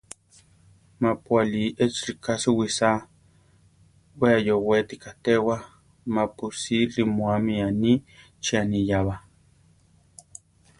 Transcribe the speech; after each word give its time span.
Mapu 1.01 1.29
alí 1.41 1.63
echi 1.83 1.99
rika 2.07 2.33
suwísa, 2.41 2.89
we 4.19 4.27
ayóweti 4.37 4.95
katéwa, 5.03 5.55
mapusí 6.13 6.77
rimúami 6.93 7.53
aní 7.67 7.91
chí 8.43 8.53
aniyába. 8.61 9.15